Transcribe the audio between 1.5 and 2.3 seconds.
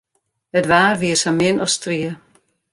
as strie.